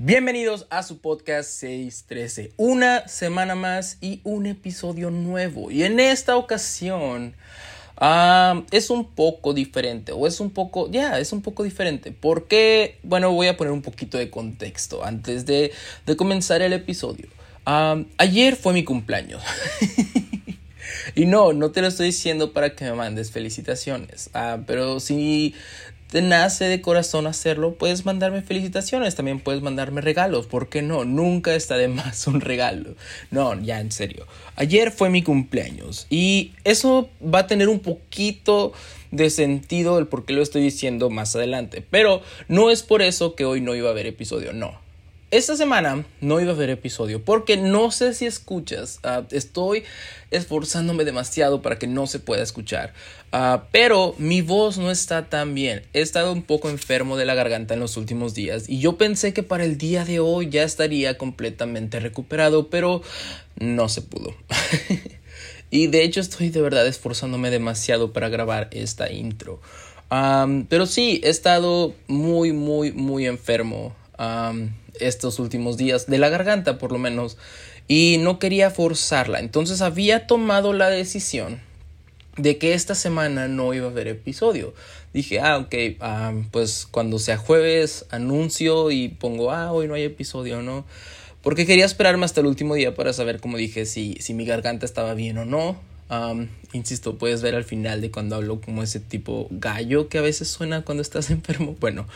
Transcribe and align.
Bienvenidos 0.00 0.68
a 0.70 0.84
su 0.84 1.00
podcast 1.00 1.50
613. 1.50 2.52
Una 2.56 3.08
semana 3.08 3.56
más 3.56 3.98
y 4.00 4.20
un 4.22 4.46
episodio 4.46 5.10
nuevo. 5.10 5.72
Y 5.72 5.82
en 5.82 5.98
esta 5.98 6.36
ocasión 6.36 7.34
ah, 7.96 8.62
es 8.70 8.90
un 8.90 9.10
poco 9.10 9.54
diferente. 9.54 10.12
O 10.12 10.28
es 10.28 10.38
un 10.38 10.50
poco, 10.50 10.88
ya, 10.88 11.18
es 11.18 11.32
un 11.32 11.42
poco 11.42 11.64
diferente. 11.64 12.12
Porque, 12.12 13.00
bueno, 13.02 13.32
voy 13.32 13.48
a 13.48 13.56
poner 13.56 13.72
un 13.72 13.82
poquito 13.82 14.18
de 14.18 14.30
contexto 14.30 15.04
antes 15.04 15.46
de, 15.46 15.72
comenzar 16.16 16.62
el 16.62 16.74
episodio. 16.74 17.26
Ah, 17.66 18.00
ayer 18.18 18.54
fue 18.54 18.74
mi 18.74 18.84
cumpleaños. 18.84 19.42
y 21.16 21.26
no, 21.26 21.52
no 21.52 21.72
te 21.72 21.80
lo 21.80 21.88
estoy 21.88 22.06
diciendo 22.06 22.52
para 22.52 22.76
que 22.76 22.84
me 22.84 22.92
mandes 22.92 23.32
felicitaciones. 23.32 24.30
Ah, 24.32 24.58
pero 24.64 25.00
si 25.00 25.56
te 26.10 26.22
nace 26.22 26.64
de 26.64 26.80
corazón 26.80 27.26
hacerlo, 27.26 27.74
puedes 27.74 28.04
mandarme 28.04 28.42
felicitaciones, 28.42 29.14
también 29.14 29.40
puedes 29.40 29.62
mandarme 29.62 30.00
regalos, 30.00 30.46
¿por 30.46 30.68
qué 30.68 30.82
no? 30.82 31.04
Nunca 31.04 31.54
está 31.54 31.76
de 31.76 31.88
más 31.88 32.26
un 32.26 32.40
regalo. 32.40 32.94
No, 33.30 33.60
ya 33.60 33.80
en 33.80 33.92
serio. 33.92 34.26
Ayer 34.56 34.90
fue 34.90 35.10
mi 35.10 35.22
cumpleaños 35.22 36.06
y 36.10 36.52
eso 36.64 37.10
va 37.22 37.40
a 37.40 37.46
tener 37.46 37.68
un 37.68 37.80
poquito 37.80 38.72
de 39.10 39.30
sentido 39.30 39.98
el 39.98 40.06
por 40.06 40.24
qué 40.24 40.32
lo 40.32 40.42
estoy 40.42 40.62
diciendo 40.62 41.10
más 41.10 41.34
adelante, 41.36 41.84
pero 41.88 42.22
no 42.48 42.70
es 42.70 42.82
por 42.82 43.02
eso 43.02 43.34
que 43.34 43.44
hoy 43.44 43.60
no 43.60 43.74
iba 43.74 43.88
a 43.88 43.92
haber 43.92 44.06
episodio, 44.06 44.52
no. 44.52 44.87
Esta 45.30 45.58
semana 45.58 46.06
no 46.22 46.40
iba 46.40 46.52
a 46.52 46.54
haber 46.54 46.70
episodio 46.70 47.22
porque 47.22 47.58
no 47.58 47.90
sé 47.90 48.14
si 48.14 48.24
escuchas. 48.24 48.98
Ah, 49.02 49.24
estoy 49.30 49.84
esforzándome 50.30 51.04
demasiado 51.04 51.60
para 51.60 51.78
que 51.78 51.86
no 51.86 52.06
se 52.06 52.18
pueda 52.18 52.42
escuchar. 52.42 52.94
Ah, 53.30 53.64
pero 53.70 54.14
mi 54.16 54.40
voz 54.40 54.78
no 54.78 54.90
está 54.90 55.28
tan 55.28 55.54
bien. 55.54 55.82
He 55.92 56.00
estado 56.00 56.32
un 56.32 56.40
poco 56.40 56.70
enfermo 56.70 57.18
de 57.18 57.26
la 57.26 57.34
garganta 57.34 57.74
en 57.74 57.80
los 57.80 57.98
últimos 57.98 58.32
días 58.32 58.70
y 58.70 58.78
yo 58.78 58.96
pensé 58.96 59.34
que 59.34 59.42
para 59.42 59.66
el 59.66 59.76
día 59.76 60.06
de 60.06 60.18
hoy 60.18 60.48
ya 60.48 60.62
estaría 60.62 61.18
completamente 61.18 62.00
recuperado, 62.00 62.70
pero 62.70 63.02
no 63.60 63.90
se 63.90 64.00
pudo. 64.00 64.34
y 65.70 65.88
de 65.88 66.04
hecho 66.04 66.22
estoy 66.22 66.48
de 66.48 66.62
verdad 66.62 66.86
esforzándome 66.86 67.50
demasiado 67.50 68.14
para 68.14 68.30
grabar 68.30 68.68
esta 68.70 69.12
intro. 69.12 69.60
pero 70.70 70.86
sí, 70.86 71.20
he 71.22 71.28
estado 71.28 71.94
muy, 72.06 72.54
muy, 72.54 72.92
muy 72.92 73.26
enfermo 73.26 73.94
estos 74.98 75.38
últimos 75.38 75.76
días, 75.76 76.06
de 76.06 76.18
la 76.18 76.28
garganta 76.28 76.78
por 76.78 76.92
lo 76.92 76.98
menos, 76.98 77.36
y 77.86 78.16
no 78.18 78.38
quería 78.38 78.70
forzarla. 78.70 79.40
Entonces 79.40 79.80
había 79.80 80.26
tomado 80.26 80.72
la 80.72 80.90
decisión 80.90 81.60
de 82.36 82.58
que 82.58 82.74
esta 82.74 82.94
semana 82.94 83.48
no 83.48 83.74
iba 83.74 83.86
a 83.86 83.90
haber 83.90 84.08
episodio. 84.08 84.74
Dije, 85.12 85.40
ah, 85.40 85.58
ok, 85.58 85.74
pues 86.50 86.86
cuando 86.90 87.18
sea 87.18 87.36
jueves 87.36 88.06
anuncio 88.10 88.90
y 88.90 89.08
pongo, 89.08 89.50
ah, 89.50 89.72
hoy 89.72 89.88
no 89.88 89.94
hay 89.94 90.04
episodio, 90.04 90.62
¿no? 90.62 90.84
Porque 91.42 91.66
quería 91.66 91.86
esperarme 91.86 92.24
hasta 92.24 92.40
el 92.40 92.46
último 92.46 92.74
día 92.74 92.94
para 92.94 93.12
saber, 93.12 93.40
como 93.40 93.56
dije, 93.56 93.86
si, 93.86 94.16
si 94.20 94.34
mi 94.34 94.44
garganta 94.44 94.84
estaba 94.84 95.14
bien 95.14 95.38
o 95.38 95.44
no 95.44 95.76
insisto, 96.72 97.16
puedes 97.18 97.42
ver 97.42 97.54
al 97.54 97.64
final 97.64 98.00
de 98.00 98.10
cuando 98.10 98.36
hablo 98.36 98.60
como 98.60 98.82
ese 98.82 99.00
tipo 99.00 99.48
gallo 99.50 100.08
que 100.08 100.18
a 100.18 100.22
veces 100.22 100.48
suena 100.48 100.82
cuando 100.82 101.02
estás 101.02 101.30
enfermo. 101.30 101.76
Bueno, 101.80 102.06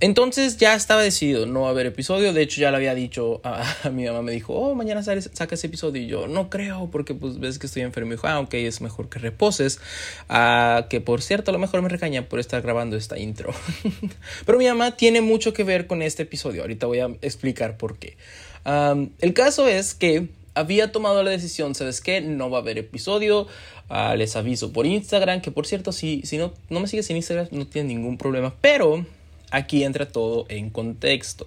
entonces 0.00 0.56
ya 0.56 0.74
estaba 0.74 1.02
decidido 1.02 1.46
no 1.46 1.68
haber 1.68 1.86
episodio. 1.86 2.32
De 2.32 2.42
hecho, 2.42 2.60
ya 2.60 2.70
lo 2.70 2.76
había 2.76 2.94
dicho 2.94 3.40
a, 3.44 3.90
mi 3.90 4.04
mamá. 4.04 4.22
Me 4.22 4.32
dijo, 4.32 4.54
oh, 4.54 4.74
mañana 4.74 5.02
saca 5.02 5.54
ese 5.54 5.66
episodio. 5.66 6.02
Y 6.02 6.06
yo, 6.06 6.28
no 6.28 6.50
creo, 6.50 6.90
porque 6.90 7.14
pues 7.14 7.38
ves 7.38 7.58
que 7.58 7.66
estoy 7.66 7.82
enfermo. 7.82 8.12
Y 8.12 8.16
dijo, 8.16 8.28
ah, 8.28 8.40
ok, 8.40 8.54
es 8.54 8.80
mejor 8.80 9.08
que 9.08 9.18
reposes. 9.18 9.80
Ah, 10.28 10.86
que 10.88 11.00
por 11.00 11.22
cierto, 11.22 11.50
a 11.50 11.52
lo 11.52 11.58
mejor 11.58 11.82
me 11.82 11.88
recaña 11.88 12.28
por 12.28 12.40
estar 12.40 12.62
grabando 12.62 12.96
esta 12.96 13.18
intro. 13.18 13.52
Pero 14.46 14.58
mi 14.58 14.66
mamá 14.66 14.96
tiene 14.96 15.20
mucho 15.20 15.52
que 15.52 15.64
ver 15.64 15.86
con 15.86 16.02
este 16.02 16.24
episodio. 16.24 16.62
Ahorita 16.62 16.86
voy 16.86 17.00
a 17.00 17.06
explicar 17.22 17.76
por 17.76 17.98
qué. 17.98 18.16
el 18.64 19.34
caso 19.34 19.66
es 19.66 19.94
que 19.94 20.28
había 20.54 20.92
tomado 20.92 21.22
la 21.22 21.30
decisión, 21.30 21.74
¿sabes 21.74 22.00
qué? 22.00 22.20
No 22.20 22.50
va 22.50 22.58
a 22.58 22.60
haber 22.60 22.78
episodio. 22.78 23.46
Ah, 23.88 24.14
les 24.16 24.36
aviso 24.36 24.72
por 24.72 24.86
Instagram, 24.86 25.40
que 25.40 25.50
por 25.50 25.66
cierto, 25.66 25.92
si, 25.92 26.22
si 26.24 26.38
no, 26.38 26.52
no 26.70 26.80
me 26.80 26.88
sigues 26.88 27.08
en 27.10 27.16
Instagram, 27.16 27.48
no 27.50 27.66
tiene 27.66 27.88
ningún 27.88 28.18
problema. 28.18 28.54
Pero 28.60 29.04
aquí 29.50 29.84
entra 29.84 30.08
todo 30.08 30.46
en 30.48 30.70
contexto. 30.70 31.46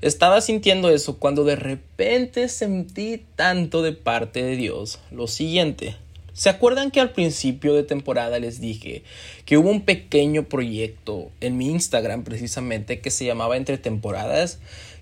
Estaba 0.00 0.40
sintiendo 0.40 0.90
eso 0.90 1.18
cuando 1.18 1.44
de 1.44 1.56
repente 1.56 2.48
sentí 2.48 3.24
tanto 3.34 3.82
de 3.82 3.92
parte 3.92 4.42
de 4.42 4.56
Dios 4.56 5.00
lo 5.10 5.26
siguiente. 5.26 5.96
¿Se 6.34 6.48
acuerdan 6.48 6.92
que 6.92 7.00
al 7.00 7.10
principio 7.10 7.74
de 7.74 7.82
temporada 7.82 8.38
les 8.38 8.60
dije 8.60 9.02
que 9.44 9.58
hubo 9.58 9.70
un 9.70 9.80
pequeño 9.80 10.44
proyecto 10.44 11.32
en 11.40 11.56
mi 11.56 11.68
Instagram 11.68 12.22
precisamente 12.22 13.00
que 13.00 13.10
se 13.10 13.24
llamaba 13.24 13.56
Entre 13.56 13.76
temporadas? 13.76 14.60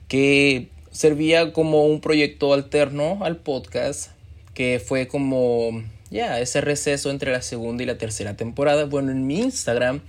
Que 0.09 0.69
servía 0.97 1.53
como 1.53 1.85
un 1.85 2.01
proyecto 2.01 2.55
alterno 2.55 3.19
al 3.23 3.37
podcast 3.37 4.13
que 4.55 4.83
fue 4.83 5.07
como 5.07 5.83
ya 6.11 6.41
ese 6.41 6.63
receso 6.63 7.11
entre 7.11 7.33
la 7.33 7.43
segunda 7.43 7.83
y 7.83 7.87
la 7.87 7.99
tercera 7.99 8.35
temporada. 8.35 8.87
Bueno, 8.87 9.11
en 9.11 9.27
mi 9.27 9.41
Instagram 9.41 10.01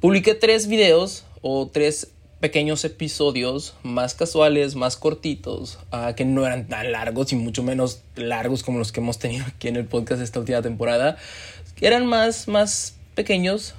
publiqué 0.00 0.34
tres 0.34 0.68
videos 0.68 1.26
o 1.42 1.68
tres 1.70 2.12
pequeños 2.40 2.82
episodios 2.86 3.74
más 3.82 4.14
casuales, 4.14 4.74
más 4.74 4.96
cortitos, 4.96 5.78
ah, 5.90 6.14
que 6.16 6.24
no 6.24 6.46
eran 6.46 6.66
tan 6.66 6.92
largos 6.92 7.34
y 7.34 7.36
mucho 7.36 7.62
menos 7.62 8.00
largos 8.14 8.62
como 8.62 8.78
los 8.78 8.92
que 8.92 9.00
hemos 9.00 9.18
tenido 9.18 9.44
aquí 9.46 9.68
en 9.68 9.76
el 9.76 9.84
podcast 9.84 10.22
esta 10.22 10.40
última 10.40 10.62
temporada, 10.62 11.18
eran 11.82 12.06
más, 12.06 12.48
más 12.48 12.94
pequeños, 13.14 13.74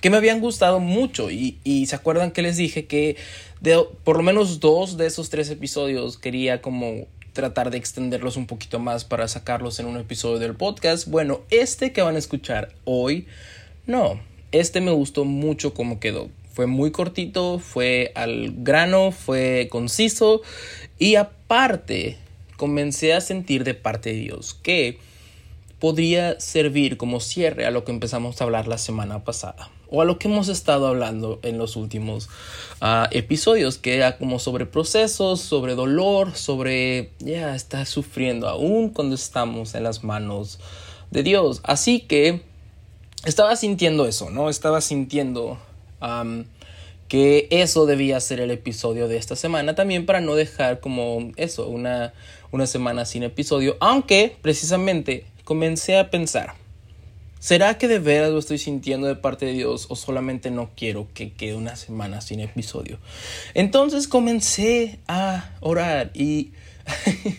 que 0.00 0.10
me 0.10 0.16
habían 0.16 0.40
gustado 0.40 0.80
mucho 0.80 1.30
y 1.30 1.86
se 1.86 1.96
acuerdan 1.96 2.32
que 2.32 2.42
les 2.42 2.56
dije 2.56 2.86
que 2.86 3.16
de, 3.62 3.80
por 4.02 4.16
lo 4.16 4.24
menos 4.24 4.58
dos 4.58 4.96
de 4.96 5.06
esos 5.06 5.30
tres 5.30 5.48
episodios 5.48 6.18
quería 6.18 6.60
como 6.60 7.06
tratar 7.32 7.70
de 7.70 7.78
extenderlos 7.78 8.36
un 8.36 8.46
poquito 8.46 8.80
más 8.80 9.04
para 9.04 9.28
sacarlos 9.28 9.78
en 9.78 9.86
un 9.86 9.96
episodio 9.96 10.40
del 10.40 10.56
podcast. 10.56 11.06
Bueno, 11.06 11.42
este 11.48 11.92
que 11.92 12.02
van 12.02 12.16
a 12.16 12.18
escuchar 12.18 12.74
hoy, 12.84 13.26
no, 13.86 14.20
este 14.50 14.80
me 14.80 14.90
gustó 14.90 15.24
mucho 15.24 15.74
como 15.74 16.00
quedó. 16.00 16.28
Fue 16.52 16.66
muy 16.66 16.90
cortito, 16.90 17.60
fue 17.60 18.10
al 18.16 18.52
grano, 18.52 19.12
fue 19.12 19.68
conciso 19.70 20.42
y 20.98 21.14
aparte 21.14 22.18
comencé 22.56 23.14
a 23.14 23.20
sentir 23.20 23.62
de 23.62 23.74
parte 23.74 24.12
de 24.12 24.16
Dios 24.16 24.54
que 24.54 24.98
podría 25.78 26.38
servir 26.40 26.96
como 26.96 27.20
cierre 27.20 27.64
a 27.64 27.70
lo 27.70 27.84
que 27.84 27.92
empezamos 27.92 28.40
a 28.40 28.44
hablar 28.44 28.66
la 28.66 28.76
semana 28.76 29.22
pasada 29.24 29.70
o 29.92 30.00
a 30.00 30.06
lo 30.06 30.18
que 30.18 30.26
hemos 30.26 30.48
estado 30.48 30.86
hablando 30.86 31.38
en 31.42 31.58
los 31.58 31.76
últimos 31.76 32.30
ah, 32.80 33.08
episodios, 33.12 33.76
que 33.76 33.94
era 33.94 34.16
como 34.16 34.38
sobre 34.38 34.64
procesos, 34.64 35.40
sobre 35.40 35.74
dolor, 35.74 36.34
sobre 36.34 37.10
ya 37.18 37.54
está 37.54 37.84
sufriendo 37.84 38.48
aún 38.48 38.88
cuando 38.88 39.14
estamos 39.14 39.74
en 39.74 39.84
las 39.84 40.02
manos 40.02 40.58
de 41.10 41.22
Dios. 41.22 41.60
Así 41.62 42.00
que 42.00 42.40
estaba 43.26 43.54
sintiendo 43.54 44.06
eso, 44.06 44.30
¿no? 44.30 44.48
Estaba 44.48 44.80
sintiendo 44.80 45.58
que 47.06 47.46
eso 47.50 47.84
debía 47.84 48.18
ser 48.20 48.40
el 48.40 48.50
episodio 48.50 49.08
de 49.08 49.18
esta 49.18 49.36
semana 49.36 49.74
también 49.74 50.06
para 50.06 50.22
no 50.22 50.34
dejar 50.34 50.80
como 50.80 51.32
eso, 51.36 51.68
una, 51.68 52.14
una 52.50 52.66
semana 52.66 53.04
sin 53.04 53.24
episodio, 53.24 53.76
aunque 53.78 54.36
precisamente 54.40 55.26
comencé 55.44 55.98
a 55.98 56.10
pensar 56.10 56.61
¿Será 57.42 57.76
que 57.76 57.88
de 57.88 57.98
veras 57.98 58.30
lo 58.30 58.38
estoy 58.38 58.56
sintiendo 58.56 59.08
de 59.08 59.16
parte 59.16 59.46
de 59.46 59.52
Dios 59.52 59.86
o 59.88 59.96
solamente 59.96 60.52
no 60.52 60.70
quiero 60.76 61.08
que 61.12 61.32
quede 61.32 61.56
una 61.56 61.74
semana 61.74 62.20
sin 62.20 62.38
episodio? 62.38 63.00
Entonces 63.54 64.06
comencé 64.06 65.00
a 65.08 65.50
orar 65.58 66.12
y 66.14 66.52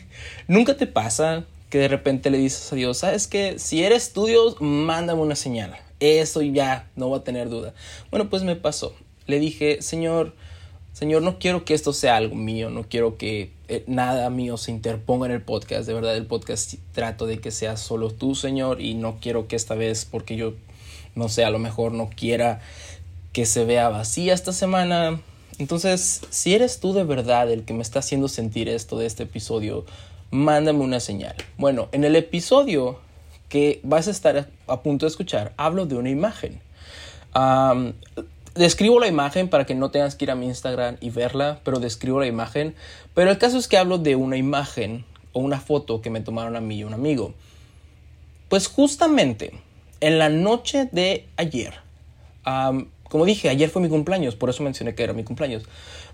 nunca 0.50 0.76
te 0.76 0.88
pasa 0.88 1.46
que 1.70 1.78
de 1.78 1.88
repente 1.88 2.32
le 2.32 2.38
dices 2.38 2.74
a 2.74 2.76
Dios, 2.76 2.98
sabes 2.98 3.28
que 3.28 3.58
si 3.60 3.86
eres 3.86 4.12
tú 4.12 4.26
Dios, 4.26 4.58
mándame 4.60 5.22
una 5.22 5.38
señal. 5.38 5.74
Eso 6.02 6.42
ya, 6.42 6.90
no 6.98 7.10
va 7.10 7.20
a 7.20 7.24
tener 7.24 7.48
duda. 7.48 7.74
Bueno, 8.12 8.30
pues 8.30 8.44
me 8.44 8.58
pasó. 8.58 8.94
Le 9.26 9.40
dije, 9.40 9.82
Señor, 9.82 10.36
Señor, 10.94 11.24
no 11.24 11.40
quiero 11.40 11.66
que 11.66 11.74
esto 11.74 11.92
sea 11.92 12.18
algo 12.18 12.36
mío, 12.36 12.70
no 12.70 12.84
quiero 12.84 13.18
que 13.18 13.52
eh, 13.68 13.84
nada 13.88 14.30
mío 14.30 14.58
se 14.58 14.70
interponga 14.70 15.26
en 15.26 15.32
el 15.32 15.42
podcast. 15.42 15.88
De 15.88 15.94
verdad, 15.96 16.16
el 16.16 16.28
podcast 16.28 16.76
trato 16.92 17.26
de 17.26 17.40
que 17.40 17.50
sea 17.50 17.78
solo 17.78 18.12
tú, 18.12 18.36
Señor, 18.36 18.80
y 18.80 18.94
no 18.94 19.18
quiero 19.20 19.48
que 19.48 19.56
esta 19.56 19.74
vez, 19.74 20.06
porque 20.06 20.36
yo, 20.36 20.54
no 21.16 21.30
sé, 21.30 21.46
a 21.46 21.50
lo 21.50 21.58
mejor 21.58 21.94
no 21.94 22.12
quiera 22.16 22.62
que 23.32 23.48
se 23.48 23.66
vea 23.66 23.90
vacía 23.90 24.36
esta 24.36 24.54
semana. 24.54 25.20
Entonces, 25.58 26.22
si 26.30 26.54
eres 26.54 26.80
tú 26.80 26.94
de 26.94 27.04
verdad 27.04 27.52
el 27.52 27.64
que 27.66 27.74
me 27.74 27.82
está 27.82 27.98
haciendo 27.98 28.28
sentir 28.28 28.70
esto 28.70 29.00
de 29.00 29.08
este 29.08 29.24
episodio, 29.24 29.86
mándame 30.30 30.82
una 30.82 31.00
señal. 31.00 31.36
Bueno, 31.58 31.90
en 31.92 32.04
el 32.04 32.16
episodio 32.16 33.00
que 33.50 33.80
vas 33.82 34.08
a 34.08 34.12
estar 34.12 34.48
a 34.68 34.82
punto 34.84 35.08
de 35.08 35.10
escuchar, 35.10 35.54
hablo 35.58 35.88
de 35.88 35.96
una 35.96 36.12
imagen 36.12 36.62
describo 38.56 39.00
la 39.00 39.08
imagen 39.08 39.50
para 39.50 39.66
que 39.66 39.76
no 39.76 39.92
tengas 39.92 40.16
que 40.16 40.26
ir 40.26 40.32
a 40.32 40.36
mi 40.36 40.48
Instagram 40.48 40.98
y 41.02 41.10
verla, 41.10 41.60
pero 41.64 41.80
describo 41.80 42.20
la 42.20 42.28
imagen. 42.28 42.76
Pero 43.14 43.32
el 43.32 43.38
caso 43.38 43.58
es 43.58 43.68
que 43.68 43.78
hablo 43.78 43.98
de 43.98 44.16
una 44.16 44.38
imagen 44.38 45.06
o 45.34 45.40
una 45.40 45.60
foto 45.60 46.02
que 46.02 46.10
me 46.10 46.22
tomaron 46.22 46.56
a 46.56 46.62
mí 46.62 46.78
y 46.78 46.84
un 46.84 46.94
amigo. 46.94 47.34
Pues 48.50 48.68
justamente 48.68 49.54
en 50.00 50.20
la 50.20 50.30
noche 50.30 50.88
de 50.92 51.26
ayer, 51.38 51.74
como 53.10 53.26
dije, 53.26 53.50
ayer 53.50 53.70
fue 53.70 53.82
mi 53.82 53.90
cumpleaños, 53.90 54.36
por 54.36 54.50
eso 54.50 54.64
mencioné 54.64 54.96
que 54.96 55.04
era 55.04 55.14
mi 55.14 55.24
cumpleaños. 55.24 55.64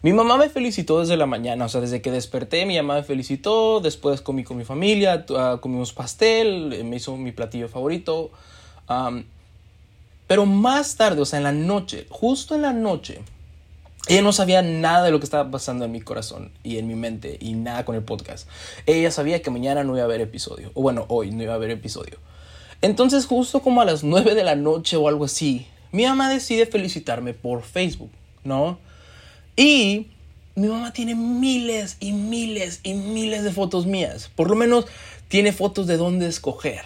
Mi 0.02 0.14
mamá 0.14 0.38
me 0.38 0.48
felicitó 0.48 1.02
desde 1.02 1.18
la 1.18 1.26
mañana, 1.26 1.66
o 1.66 1.70
sea, 1.70 1.82
desde 1.82 2.02
que 2.02 2.12
desperté, 2.12 2.66
mi 2.66 2.78
mamá 2.78 2.96
me 2.96 3.04
felicitó, 3.04 3.82
después 3.82 4.22
comí 4.22 4.46
con 4.46 4.56
mi 4.56 4.64
familia, 4.64 5.26
uh, 5.30 5.60
comimos 5.60 5.92
pastel, 5.92 6.86
me 6.86 6.96
hizo 6.96 7.18
mi 7.18 7.34
platillo 7.34 7.68
favorito. 7.68 8.32
Pero 10.30 10.46
más 10.46 10.96
tarde, 10.96 11.22
o 11.22 11.26
sea, 11.26 11.38
en 11.38 11.44
la 11.44 11.52
noche, 11.52 12.06
justo 12.08 12.54
en 12.54 12.62
la 12.62 12.72
noche, 12.72 13.22
ella 14.08 14.22
no 14.22 14.32
sabía 14.32 14.62
nada 14.62 15.04
de 15.04 15.10
lo 15.10 15.20
que 15.20 15.24
estaba 15.24 15.50
pasando 15.50 15.86
en 15.86 15.92
mi 15.92 16.02
corazón 16.02 16.52
y 16.62 16.78
en 16.78 16.88
mi 16.88 16.94
mente 16.94 17.40
y 17.42 17.56
nada 17.56 17.84
con 17.84 17.96
el 17.96 18.04
podcast. 18.04 18.48
Ella 18.86 19.10
sabía 19.10 19.42
que 19.42 19.50
mañana 19.50 19.84
no 19.84 19.94
iba 19.94 20.04
a 20.04 20.06
haber 20.06 20.22
episodio, 20.22 20.70
o 20.76 20.84
bueno, 20.84 21.06
hoy 21.08 21.32
no 21.32 21.42
iba 21.42 21.54
a 21.54 21.56
haber 21.56 21.72
episodio. 21.72 22.20
Entonces, 22.84 23.26
justo 23.26 23.62
como 23.62 23.82
a 23.82 23.86
las 23.86 24.04
9 24.04 24.36
de 24.36 24.44
la 24.44 24.54
noche 24.54 24.98
o 24.98 25.08
algo 25.08 25.26
así, 25.26 25.66
mi 25.92 26.04
mamá 26.04 26.30
decide 26.30 26.68
felicitarme 26.68 27.34
por 27.34 27.64
Facebook, 27.64 28.12
¿no? 28.44 28.78
Y 29.56 30.12
mi 30.54 30.68
mamá 30.68 30.94
tiene 30.94 31.16
miles 31.16 31.98
y 32.00 32.12
miles 32.12 32.82
y 32.84 32.94
miles 32.94 33.44
de 33.44 33.52
fotos 33.52 33.88
mías. 33.88 34.30
Por 34.36 34.48
lo 34.52 34.56
menos 34.56 34.86
tiene 35.28 35.54
fotos 35.54 35.88
de 35.88 35.98
dónde 35.98 36.28
escoger. 36.28 36.86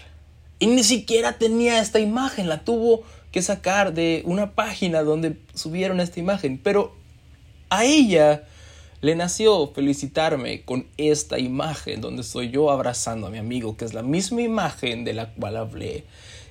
Y 0.60 0.68
ni 0.68 0.86
siquiera 0.86 1.38
tenía 1.38 1.81
esta 1.81 2.00
imagen, 2.00 2.48
la 2.48 2.63
tuvo 2.63 3.04
que 3.33 3.41
sacar 3.41 3.94
de 3.94 4.21
una 4.25 4.51
página 4.51 5.01
donde 5.01 5.38
subieron 5.56 6.00
esta 6.00 6.19
imagen. 6.19 6.57
Pero 6.63 6.95
a 7.69 7.83
ella 7.83 8.44
le 9.01 9.15
nació 9.15 9.74
felicitarme 9.74 10.62
con 10.62 10.85
esta 10.97 11.39
imagen 11.39 12.00
donde 12.00 12.21
estoy 12.21 12.51
yo 12.51 12.71
abrazando 12.71 13.27
a 13.27 13.30
mi 13.31 13.39
amigo, 13.39 13.75
que 13.75 13.85
es 13.85 13.94
la 13.94 14.03
misma 14.03 14.44
imagen 14.44 15.03
de 15.03 15.13
la 15.13 15.33
cual 15.33 15.57
hablé 15.57 16.06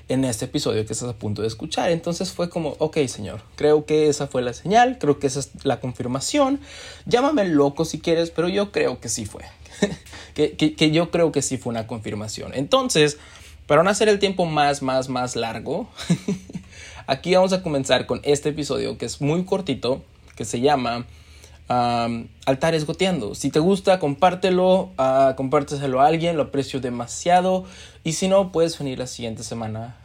en 0.08 0.24
este 0.24 0.46
episodio 0.46 0.84
que 0.84 0.92
estás 0.92 1.08
a 1.08 1.14
punto 1.14 1.42
de 1.42 1.48
escuchar. 1.48 1.92
Entonces 1.92 2.32
fue 2.32 2.50
como, 2.50 2.70
ok 2.80 2.98
señor, 3.06 3.42
creo 3.54 3.86
que 3.86 4.08
esa 4.08 4.26
fue 4.26 4.42
la 4.42 4.52
señal, 4.52 4.98
creo 4.98 5.20
que 5.20 5.28
esa 5.28 5.38
es 5.38 5.50
la 5.62 5.78
confirmación. 5.78 6.58
Llámame 7.06 7.44
loco 7.44 7.84
si 7.84 8.00
quieres, 8.00 8.30
pero 8.30 8.48
yo 8.48 8.72
creo 8.72 9.00
que 9.00 9.08
sí 9.08 9.24
fue. 9.24 9.44
que, 10.34 10.56
que, 10.56 10.90
yo 10.90 11.12
creo 11.12 11.30
que 11.30 11.42
sí 11.42 11.58
fue 11.58 11.70
una 11.70 11.86
confirmación. 11.86 12.52
Entonces, 12.54 13.18
para 13.72 13.82
no 13.82 13.88
hacer 13.88 14.10
el 14.10 14.18
tiempo 14.18 14.44
más, 14.44 14.82
más, 14.82 15.08
más 15.08 15.34
largo, 15.34 15.88
aquí 17.06 17.34
vamos 17.34 17.54
a 17.54 17.62
comenzar 17.62 18.04
con 18.04 18.20
este 18.22 18.50
episodio 18.50 18.98
que 18.98 19.06
es 19.06 19.22
muy 19.22 19.46
cortito, 19.46 20.02
que 20.36 20.44
se 20.44 20.60
llama 20.60 21.06
Altares 22.44 22.84
Goteando. 22.84 23.34
Si 23.34 23.48
te 23.48 23.60
gusta, 23.60 23.98
compártelo, 23.98 24.90
uh, 24.98 25.34
compárteselo 25.36 26.02
a 26.02 26.06
alguien, 26.06 26.36
lo 26.36 26.42
aprecio 26.42 26.82
demasiado. 26.82 27.64
Y 28.04 28.12
si 28.12 28.28
no, 28.28 28.52
puedes 28.52 28.78
venir 28.78 28.98
la 28.98 29.06
siguiente 29.06 29.42
semana. 29.42 29.96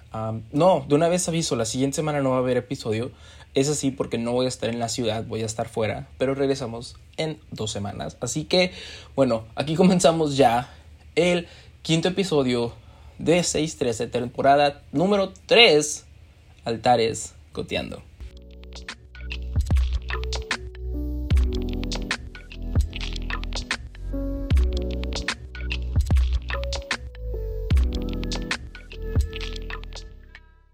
no, 0.53 0.85
de 0.87 0.95
una 0.95 1.09
vez 1.09 1.27
aviso, 1.27 1.57
la 1.57 1.65
siguiente 1.65 1.97
semana 1.97 2.21
no 2.21 2.29
va 2.29 2.37
a 2.37 2.39
haber 2.39 2.55
episodio. 2.55 3.11
Es 3.53 3.67
así 3.67 3.91
porque 3.91 4.17
no 4.17 4.31
voy 4.31 4.45
a 4.45 4.47
estar 4.47 4.69
en 4.69 4.79
la 4.79 4.87
ciudad, 4.87 5.25
voy 5.25 5.41
a 5.41 5.45
estar 5.45 5.67
fuera, 5.67 6.07
pero 6.17 6.35
regresamos 6.35 6.95
en 7.17 7.37
dos 7.51 7.69
semanas. 7.71 8.15
Así 8.21 8.45
que, 8.45 8.71
bueno, 9.13 9.43
aquí 9.55 9.75
comenzamos 9.75 10.37
ya 10.37 10.73
el 11.15 11.49
quinto 11.81 12.07
episodio 12.07 12.71
de 13.19 13.43
613, 13.43 14.07
temporada 14.07 14.83
número 14.91 15.33
3, 15.47 16.05
Altares 16.65 17.33
Goteando. 17.53 18.03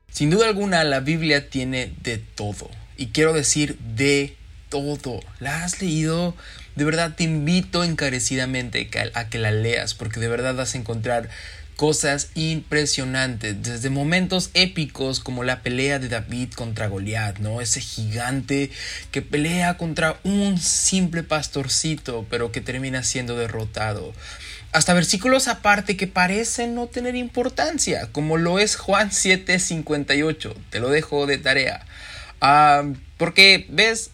Sin 0.10 0.30
duda 0.30 0.48
alguna, 0.48 0.84
la 0.84 1.00
Biblia 1.00 1.50
tiene 1.50 1.92
de 2.04 2.18
todo. 2.18 2.70
Y 2.98 3.08
quiero 3.08 3.34
decir 3.34 3.78
de 3.80 4.38
todo. 4.70 5.20
¿La 5.40 5.64
has 5.64 5.82
leído? 5.82 6.36
De 6.76 6.86
verdad 6.86 7.16
te 7.16 7.24
invito 7.24 7.84
encarecidamente 7.84 8.90
a 9.16 9.30
que 9.30 9.38
la 9.38 9.52
leas, 9.52 9.94
porque 9.96 10.20
de 10.20 10.28
verdad 10.28 10.56
vas 10.56 10.76
a 10.76 10.78
encontrar 10.78 11.30
cosas 11.76 12.30
impresionantes, 12.36 13.62
desde 13.62 13.90
momentos 13.90 14.50
épicos 14.54 15.20
como 15.20 15.44
la 15.44 15.62
pelea 15.62 16.00
de 16.00 16.10
David 16.10 16.54
contra 16.54 16.88
Goliat, 16.88 17.40
¿no? 17.40 17.62
Ese 17.62 17.82
gigante 17.82 18.72
que 19.12 19.22
pelea 19.22 19.78
contra 19.78 20.20
un 20.24 20.60
simple 20.60 21.24
pastorcito, 21.24 22.26
pero 22.30 22.52
que 22.52 22.62
termina 22.62 23.04
siendo 23.04 23.36
derrotado 23.36 24.14
hasta 24.74 24.96
versículos 24.96 25.48
aparte 25.48 25.96
que 25.96 26.08
parecen 26.08 26.74
no 26.74 26.88
tener 26.88 27.16
importancia, 27.16 28.10
como 28.12 28.38
lo 28.38 28.58
es 28.58 28.76
Juan 28.76 29.12
7:58. 29.12 30.56
Te 30.72 30.80
lo 30.80 30.90
dejo 30.90 31.28
de 31.28 31.38
tarea. 31.38 31.86
Ah, 32.42 32.84
porque, 33.18 33.68
ves, 33.70 34.10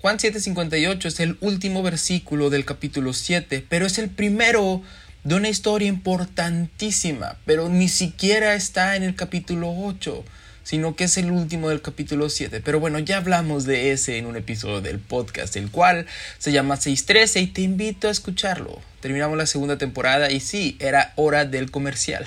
Juan 0.00 0.18
7:58 0.18 1.06
es 1.06 1.20
el 1.20 1.36
último 1.40 1.82
versículo 1.82 2.48
del 2.48 2.64
capítulo 2.64 3.12
7, 3.12 3.64
pero 3.68 3.84
es 3.84 3.98
el 3.98 4.08
primero 4.08 4.82
de 5.24 5.34
una 5.34 5.48
historia 5.48 5.88
importantísima, 5.88 7.36
pero 7.44 7.68
ni 7.68 7.88
siquiera 7.88 8.54
está 8.54 8.96
en 8.96 9.02
el 9.02 9.14
capítulo 9.14 9.72
8 9.76 10.24
sino 10.70 10.94
que 10.94 11.04
es 11.04 11.16
el 11.16 11.32
último 11.32 11.68
del 11.68 11.82
capítulo 11.82 12.28
7. 12.28 12.60
Pero 12.60 12.78
bueno, 12.78 13.00
ya 13.00 13.16
hablamos 13.16 13.64
de 13.64 13.90
ese 13.90 14.18
en 14.18 14.26
un 14.26 14.36
episodio 14.36 14.80
del 14.80 15.00
podcast, 15.00 15.56
el 15.56 15.68
cual 15.68 16.06
se 16.38 16.52
llama 16.52 16.76
613 16.76 17.40
y 17.40 17.46
te 17.48 17.62
invito 17.62 18.06
a 18.06 18.12
escucharlo. 18.12 18.80
Terminamos 19.00 19.36
la 19.36 19.46
segunda 19.46 19.78
temporada 19.78 20.30
y 20.30 20.38
sí, 20.38 20.76
era 20.78 21.12
hora 21.16 21.44
del 21.44 21.72
comercial. 21.72 22.24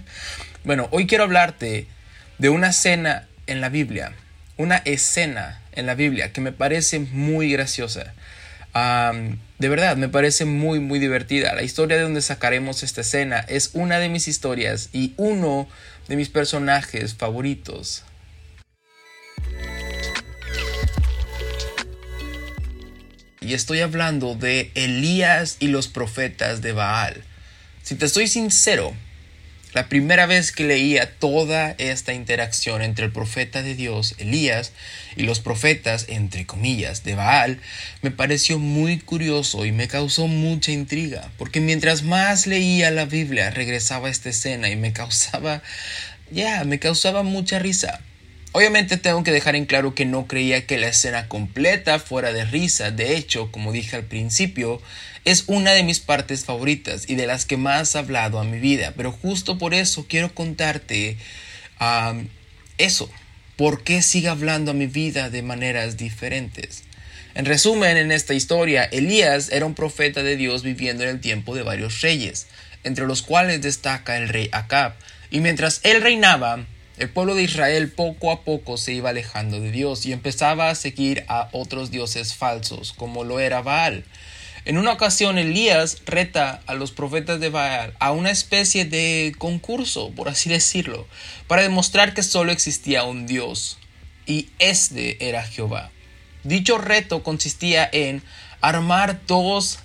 bueno, 0.64 0.88
hoy 0.92 1.06
quiero 1.06 1.24
hablarte 1.24 1.86
de 2.38 2.48
una 2.48 2.68
escena 2.68 3.28
en 3.46 3.60
la 3.60 3.68
Biblia, 3.68 4.14
una 4.56 4.76
escena 4.78 5.60
en 5.72 5.84
la 5.84 5.94
Biblia 5.94 6.32
que 6.32 6.40
me 6.40 6.52
parece 6.52 7.00
muy 7.00 7.50
graciosa. 7.52 8.14
De 8.74 9.68
verdad, 9.68 9.96
me 9.96 10.08
parece 10.08 10.44
muy, 10.44 10.80
muy 10.80 10.98
divertida. 10.98 11.54
La 11.54 11.62
historia 11.62 11.96
de 11.96 12.02
donde 12.02 12.22
sacaremos 12.22 12.82
esta 12.82 13.02
escena 13.02 13.40
es 13.40 13.70
una 13.74 13.98
de 13.98 14.08
mis 14.08 14.26
historias 14.26 14.88
y 14.92 15.14
uno 15.16 15.68
de 16.08 16.16
mis 16.16 16.28
personajes 16.28 17.14
favoritos. 17.14 18.04
Y 23.40 23.52
estoy 23.52 23.80
hablando 23.80 24.34
de 24.34 24.72
Elías 24.74 25.58
y 25.60 25.68
los 25.68 25.86
profetas 25.86 26.62
de 26.62 26.72
Baal. 26.72 27.22
Si 27.82 27.94
te 27.94 28.08
soy 28.08 28.26
sincero, 28.26 28.94
la 29.74 29.88
primera 29.88 30.26
vez 30.26 30.52
que 30.52 30.64
leía 30.64 31.18
toda 31.18 31.74
esta 31.78 32.14
interacción 32.14 32.80
entre 32.80 33.06
el 33.06 33.12
profeta 33.12 33.60
de 33.62 33.74
Dios, 33.74 34.14
Elías, 34.18 34.72
y 35.16 35.24
los 35.24 35.40
profetas, 35.40 36.06
entre 36.08 36.46
comillas, 36.46 37.02
de 37.02 37.16
Baal, 37.16 37.58
me 38.00 38.12
pareció 38.12 38.60
muy 38.60 39.00
curioso 39.00 39.66
y 39.66 39.72
me 39.72 39.88
causó 39.88 40.28
mucha 40.28 40.70
intriga, 40.70 41.30
porque 41.38 41.60
mientras 41.60 42.04
más 42.04 42.46
leía 42.46 42.92
la 42.92 43.04
Biblia, 43.04 43.50
regresaba 43.50 44.06
a 44.06 44.10
esta 44.12 44.28
escena 44.28 44.70
y 44.70 44.76
me 44.76 44.92
causaba, 44.92 45.60
ya, 46.30 46.62
me 46.62 46.78
causaba 46.78 47.24
mucha 47.24 47.58
risa. 47.58 48.00
Obviamente 48.52 48.96
tengo 48.96 49.24
que 49.24 49.32
dejar 49.32 49.56
en 49.56 49.66
claro 49.66 49.96
que 49.96 50.04
no 50.04 50.28
creía 50.28 50.64
que 50.64 50.78
la 50.78 50.86
escena 50.86 51.26
completa 51.26 51.98
fuera 51.98 52.32
de 52.32 52.44
risa. 52.44 52.92
De 52.92 53.16
hecho, 53.16 53.50
como 53.50 53.72
dije 53.72 53.96
al 53.96 54.04
principio, 54.04 54.80
es 55.24 55.44
una 55.46 55.72
de 55.72 55.82
mis 55.82 56.00
partes 56.00 56.44
favoritas 56.44 57.08
y 57.08 57.14
de 57.14 57.26
las 57.26 57.46
que 57.46 57.56
más 57.56 57.94
he 57.94 57.98
hablado 57.98 58.38
a 58.38 58.44
mi 58.44 58.58
vida. 58.58 58.92
Pero 58.96 59.12
justo 59.12 59.58
por 59.58 59.74
eso 59.74 60.06
quiero 60.08 60.34
contarte 60.34 61.16
eso. 62.78 63.10
¿Por 63.56 63.84
qué 63.84 64.02
sigue 64.02 64.28
hablando 64.28 64.72
a 64.72 64.74
mi 64.74 64.86
vida 64.86 65.30
de 65.30 65.42
maneras 65.42 65.96
diferentes? 65.96 66.82
En 67.34 67.46
resumen, 67.46 67.96
en 67.96 68.12
esta 68.12 68.34
historia, 68.34 68.84
Elías 68.84 69.50
era 69.50 69.66
un 69.66 69.74
profeta 69.74 70.22
de 70.22 70.36
Dios 70.36 70.62
viviendo 70.62 71.02
en 71.04 71.10
el 71.10 71.20
tiempo 71.20 71.54
de 71.54 71.62
varios 71.62 72.00
reyes, 72.00 72.46
entre 72.84 73.06
los 73.06 73.22
cuales 73.22 73.62
destaca 73.62 74.16
el 74.16 74.28
rey 74.28 74.48
Acab. 74.52 74.94
Y 75.30 75.40
mientras 75.40 75.80
él 75.82 76.00
reinaba, 76.00 76.64
el 76.96 77.10
pueblo 77.10 77.34
de 77.34 77.42
Israel 77.42 77.90
poco 77.90 78.30
a 78.30 78.42
poco 78.42 78.76
se 78.76 78.92
iba 78.92 79.10
alejando 79.10 79.58
de 79.58 79.72
Dios 79.72 80.06
y 80.06 80.12
empezaba 80.12 80.70
a 80.70 80.76
seguir 80.76 81.24
a 81.26 81.48
otros 81.50 81.90
dioses 81.90 82.34
falsos, 82.34 82.92
como 82.92 83.24
lo 83.24 83.40
era 83.40 83.62
Baal. 83.62 84.04
En 84.66 84.78
una 84.78 84.94
ocasión 84.94 85.36
Elías 85.36 85.98
reta 86.06 86.62
a 86.66 86.74
los 86.74 86.90
profetas 86.90 87.38
de 87.38 87.50
Baal 87.50 87.92
a 87.98 88.12
una 88.12 88.30
especie 88.30 88.86
de 88.86 89.34
concurso, 89.36 90.10
por 90.12 90.30
así 90.30 90.48
decirlo, 90.48 91.06
para 91.46 91.60
demostrar 91.60 92.14
que 92.14 92.22
solo 92.22 92.50
existía 92.50 93.04
un 93.04 93.26
Dios, 93.26 93.76
y 94.24 94.48
este 94.58 95.28
era 95.28 95.44
Jehová. 95.44 95.90
Dicho 96.44 96.78
reto 96.78 97.22
consistía 97.22 97.86
en 97.92 98.22
armar 98.62 99.20
dos 99.26 99.80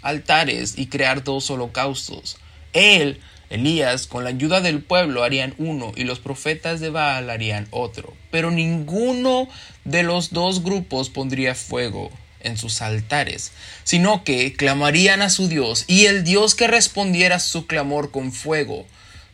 altares 0.00 0.78
y 0.78 0.86
crear 0.86 1.22
dos 1.22 1.50
holocaustos. 1.50 2.38
Él 2.72 3.20
Elías, 3.50 4.06
con 4.06 4.24
la 4.24 4.30
ayuda 4.30 4.62
del 4.62 4.82
pueblo, 4.82 5.24
harían 5.24 5.54
uno 5.58 5.92
y 5.94 6.04
los 6.04 6.20
profetas 6.20 6.80
de 6.80 6.88
Baal 6.88 7.28
harían 7.28 7.68
otro. 7.70 8.14
Pero 8.30 8.50
ninguno 8.50 9.46
de 9.84 10.02
los 10.02 10.32
dos 10.32 10.62
grupos 10.62 11.10
pondría 11.10 11.54
fuego 11.54 12.10
en 12.46 12.56
sus 12.56 12.82
altares, 12.82 13.52
sino 13.84 14.24
que 14.24 14.54
clamarían 14.54 15.22
a 15.22 15.30
su 15.30 15.48
Dios 15.48 15.84
y 15.86 16.06
el 16.06 16.24
Dios 16.24 16.54
que 16.54 16.66
respondiera 16.66 17.38
su 17.38 17.66
clamor 17.66 18.10
con 18.10 18.32
fuego 18.32 18.86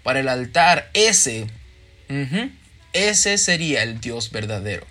para 0.03 0.21
el 0.21 0.29
altar, 0.29 0.91
ese, 0.95 1.47
ese 2.93 3.39
sería 3.39 3.83
el 3.83 4.01
Dios 4.01 4.31
verdadero. 4.31 4.87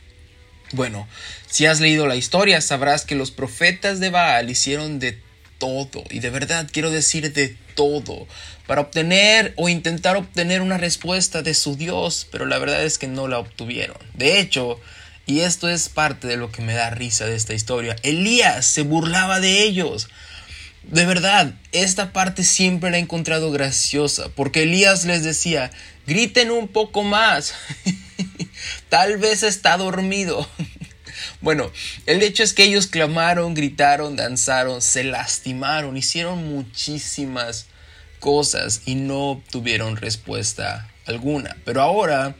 Bueno, 0.73 1.07
si 1.47 1.65
has 1.65 1.81
leído 1.81 2.07
la 2.07 2.15
historia 2.15 2.61
sabrás 2.61 3.05
que 3.05 3.15
los 3.15 3.31
profetas 3.31 3.99
de 3.99 4.09
Baal 4.09 4.49
hicieron 4.49 4.99
de 4.99 5.19
todo, 5.57 6.03
y 6.09 6.19
de 6.19 6.29
verdad 6.29 6.69
quiero 6.71 6.89
decir 6.91 7.33
de 7.33 7.55
todo, 7.75 8.27
para 8.67 8.81
obtener 8.81 9.53
o 9.57 9.67
intentar 9.67 10.15
obtener 10.15 10.61
una 10.61 10.77
respuesta 10.77 11.41
de 11.41 11.53
su 11.53 11.75
Dios, 11.75 12.27
pero 12.31 12.45
la 12.45 12.57
verdad 12.57 12.83
es 12.85 12.97
que 12.97 13.07
no 13.07 13.27
la 13.27 13.39
obtuvieron. 13.39 13.97
De 14.13 14.39
hecho, 14.39 14.79
y 15.25 15.41
esto 15.41 15.69
es 15.69 15.89
parte 15.89 16.27
de 16.27 16.37
lo 16.37 16.51
que 16.51 16.61
me 16.61 16.73
da 16.73 16.89
risa 16.89 17.25
de 17.25 17.35
esta 17.35 17.53
historia, 17.53 17.95
Elías 18.03 18.65
se 18.65 18.81
burlaba 18.81 19.39
de 19.39 19.63
ellos. 19.63 20.09
De 20.83 21.05
verdad, 21.05 21.53
esta 21.71 22.11
parte 22.11 22.43
siempre 22.43 22.89
la 22.89 22.97
he 22.97 23.01
encontrado 23.01 23.51
graciosa, 23.51 24.29
porque 24.35 24.63
Elías 24.63 25.05
les 25.05 25.23
decía, 25.23 25.71
griten 26.07 26.49
un 26.51 26.67
poco 26.67 27.03
más. 27.03 27.53
Tal 28.89 29.17
vez 29.17 29.43
está 29.43 29.77
dormido. 29.77 30.47
bueno, 31.41 31.71
el 32.07 32.23
hecho 32.23 32.43
es 32.43 32.53
que 32.53 32.63
ellos 32.63 32.87
clamaron, 32.87 33.53
gritaron, 33.53 34.15
danzaron, 34.15 34.81
se 34.81 35.03
lastimaron, 35.03 35.97
hicieron 35.97 36.47
muchísimas 36.47 37.67
cosas 38.19 38.81
y 38.85 38.95
no 38.95 39.31
obtuvieron 39.31 39.97
respuesta 39.97 40.89
alguna. 41.05 41.57
Pero 41.63 41.81
ahora, 41.81 42.35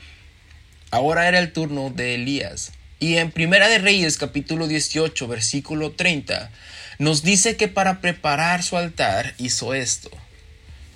ahora 0.92 1.28
era 1.28 1.40
el 1.40 1.52
turno 1.52 1.90
de 1.90 2.16
Elías. 2.16 2.74
Y 3.00 3.18
en 3.18 3.32
Primera 3.32 3.68
de 3.68 3.80
Reyes 3.80 4.18
capítulo 4.18 4.68
18 4.68 5.28
versículo 5.28 5.92
30 5.92 6.52
nos 7.00 7.24
dice 7.24 7.58
que 7.58 7.68
para 7.68 8.00
preparar 8.00 8.62
su 8.62 8.78
altar 8.78 9.34
hizo 9.40 9.74
esto. 9.74 10.12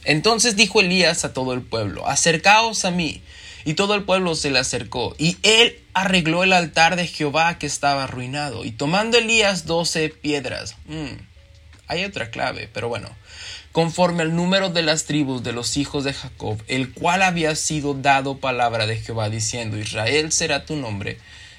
Entonces 0.04 0.56
dijo 0.56 0.82
Elías 0.82 1.26
a 1.26 1.34
todo 1.34 1.54
el 1.54 1.64
pueblo, 1.64 2.08
acercaos 2.08 2.86
a 2.86 2.92
mí. 2.92 3.24
Y 3.68 3.74
todo 3.74 3.96
el 3.96 4.04
pueblo 4.04 4.36
se 4.36 4.52
le 4.52 4.60
acercó, 4.60 5.16
y 5.18 5.38
él 5.42 5.80
arregló 5.96 6.44
el 6.44 6.54
altar 6.54 6.96
de 6.96 7.08
Jehová 7.08 7.58
que 7.58 7.66
estaba 7.66 8.04
arruinado, 8.04 8.64
y 8.64 8.70
tomando 8.70 9.18
Elías 9.18 9.66
doce 9.66 10.10
piedras. 10.10 10.76
Mm, 10.86 11.16
hay 11.88 12.04
otra 12.04 12.30
clave, 12.30 12.70
pero 12.74 12.90
bueno. 12.90 13.10
Conforme 13.72 14.24
al 14.24 14.36
número 14.36 14.70
de 14.70 14.84
las 14.84 15.04
tribus 15.04 15.44
de 15.44 15.52
los 15.52 15.76
hijos 15.76 16.04
de 16.06 16.14
Jacob, 16.14 16.62
el 16.68 16.94
cual 16.94 17.22
había 17.22 17.56
sido 17.56 17.94
dado 17.94 18.38
palabra 18.38 18.88
de 18.88 18.98
Jehová 18.98 19.30
diciendo, 19.30 19.78
Israel 19.78 20.32
será 20.32 20.66
tu 20.66 20.78
nombre, 20.78 21.18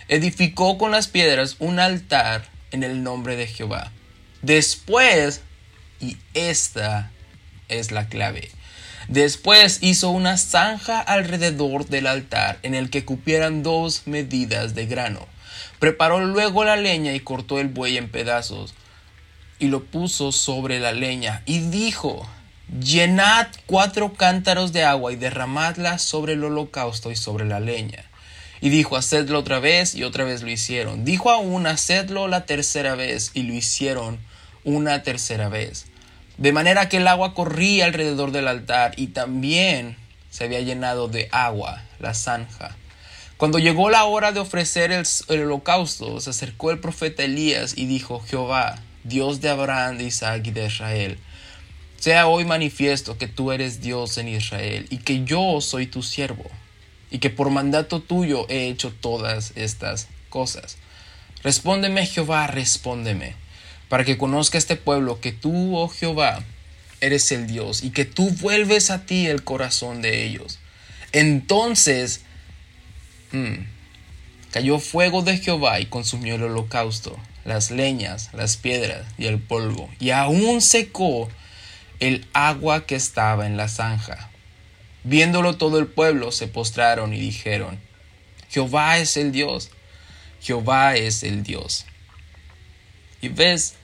edificó 0.09 0.79
con 0.79 0.93
las 0.93 1.09
piedras 1.09 1.57
un 1.59 1.79
altar 1.79 2.49
en 2.71 2.83
el 2.83 3.03
nombre 3.03 3.37
de 3.37 3.47
Jehová. 3.47 3.93
Después, 4.41 5.43
y 6.01 6.17
esta 6.33 7.11
es 7.69 7.91
la 7.91 8.09
clave, 8.09 8.51
Después 9.09 9.79
hizo 9.83 10.11
una 10.11 10.37
zanja 10.37 11.01
alrededor 11.01 11.87
del 11.87 12.09
altar 12.09 12.59
en 12.63 12.75
el 12.75 12.91
que 12.91 13.05
cupieran 13.05 13.63
dos 13.63 14.03
medidas 14.07 14.75
de 14.75 14.87
grano. 14.87 15.29
Preparó 15.79 16.25
luego 16.25 16.65
la 16.65 16.77
leña 16.77 17.13
y 17.13 17.21
cortó 17.21 17.61
el 17.61 17.69
buey 17.69 17.99
en 17.99 18.09
pedazos 18.09 18.75
y 19.59 19.69
lo 19.69 19.85
puso 19.85 20.33
sobre 20.33 20.81
la 20.81 20.93
leña 20.93 21.43
y 21.47 21.61
dijo, 21.61 22.27
llenad 22.81 23.49
cuatro 23.67 24.13
cántaros 24.15 24.73
de 24.73 24.85
agua 24.85 25.13
y 25.13 25.17
derramadla 25.17 25.99
sobre 25.99 26.35
el 26.35 26.45
holocausto 26.45 27.11
y 27.11 27.17
sobre 27.17 27.45
la 27.45 27.61
leña. 27.61 28.05
Y 28.61 28.71
dijo, 28.71 28.97
hacedlo 28.97 29.39
otra 29.39 29.61
vez 29.61 29.95
y 29.95 30.03
otra 30.03 30.25
vez 30.25 30.43
lo 30.43 30.51
hicieron. 30.51 31.05
Dijo 31.05 31.31
aún, 31.31 31.67
hacedlo 31.67 32.27
la 32.27 32.47
tercera 32.47 32.95
vez 32.95 33.31
y 33.35 33.43
lo 33.43 33.53
hicieron 33.53 34.19
una 34.65 35.03
tercera 35.03 35.49
vez 35.49 35.87
de 36.39 36.53
manera 36.53 36.89
que 36.89 36.99
el 36.99 37.09
agua 37.09 37.35
corría 37.35 37.87
alrededor 37.87 38.31
del 38.31 38.49
altar 38.49 38.93
y 38.97 39.09
también 39.09 39.97
se 40.31 40.45
había 40.45 40.61
llenado 40.61 41.09
de 41.09 41.29
agua 41.33 41.83
la 41.99 42.15
zanja. 42.15 42.77
Cuando 43.37 43.59
llegó 43.59 43.91
la 43.91 44.05
hora 44.05 44.33
de 44.33 44.41
ofrecer 44.41 44.93
el, 44.93 45.07
holocausto, 45.29 46.21
se 46.21 46.31
acercó 46.31 46.71
el 46.71 46.79
profeta 46.79 47.23
Elías 47.23 47.75
y 47.77 47.87
dijo, 47.87 48.21
Jehová, 48.21 48.77
Dios 49.09 49.41
de 49.41 49.49
Abraham, 49.49 49.99
de 49.99 50.05
Isaac 50.05 50.47
y 50.47 50.51
de 50.51 50.67
Israel, 50.67 51.19
sea 51.99 52.27
hoy 52.27 52.45
manifiesto 52.45 53.19
que 53.19 53.29
tú 53.29 53.53
eres 53.53 53.81
Dios 53.81 54.19
en 54.19 54.29
Israel 54.29 54.87
y 54.91 54.99
que 54.99 55.25
yo 55.25 55.61
soy 55.61 55.87
tu 55.87 56.03
siervo 56.03 56.51
y 57.11 57.19
que 57.19 57.31
por 57.31 57.51
mandato 57.51 58.01
tuyo 58.01 58.47
he 58.49 58.69
hecho 58.69 58.93
todas 58.93 59.53
estas 59.57 60.09
cosas. 60.29 60.77
Respóndeme 61.43 62.07
Jehová, 62.07 62.47
respóndeme 62.47 63.35
para 63.89 64.05
que 64.05 64.19
conozca 64.19 64.59
este 64.59 64.77
pueblo 64.77 65.21
que 65.21 65.33
tú, 65.33 65.77
oh 65.77 65.89
Jehová, 65.89 66.43
eres 67.01 67.31
el 67.33 67.47
Dios 67.47 67.85
y 67.85 67.91
que 67.91 68.05
tú 68.05 68.31
vuelves 68.41 68.91
a 68.91 69.07
ti 69.07 69.27
el 69.27 69.45
corazón 69.45 70.03
de 70.03 70.25
ellos. 70.25 70.59
Entonces 71.13 72.23
mm, 73.33 73.55
cayó 74.51 74.79
fuego 74.79 75.23
de 75.23 75.39
Jehová 75.39 75.81
y 75.81 75.87
consumió 75.87 76.35
el 76.35 76.45
holocausto, 76.45 77.17
las 77.47 77.71
leñas, 77.71 78.31
las 78.33 78.57
piedras 78.57 79.07
y 79.17 79.27
el 79.27 79.39
polvo, 79.39 79.89
y 80.01 80.11
aún 80.11 80.61
secó 80.61 81.29
el 82.01 82.27
agua 82.33 82.85
que 82.87 82.97
estaba 82.97 83.47
en 83.47 83.57
la 83.57 83.69
zanja. 83.69 84.31
Viéndolo 85.05 85.57
todo 85.57 85.79
el 85.79 85.87
pueblo 85.87 86.33
se 86.33 86.49
postraron 86.49 87.15
y 87.15 87.21
dijeron, 87.21 87.79
Jehová 88.51 88.99
es 88.99 89.17
el 89.17 89.33
Dios, 89.33 89.71
Jehová 90.43 90.97
es 90.97 91.23
el 91.23 91.43
Dios. 91.43 91.87
Y 93.21 93.29
ves, 93.29 93.75